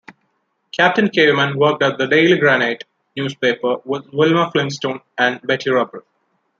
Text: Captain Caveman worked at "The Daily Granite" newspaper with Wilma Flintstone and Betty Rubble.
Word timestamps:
Captain 0.75 1.07
Caveman 1.11 1.55
worked 1.55 1.83
at 1.83 1.99
"The 1.99 2.07
Daily 2.07 2.35
Granite" 2.39 2.85
newspaper 3.15 3.75
with 3.85 4.11
Wilma 4.11 4.49
Flintstone 4.49 4.99
and 5.19 5.39
Betty 5.43 5.69
Rubble. 5.69 6.01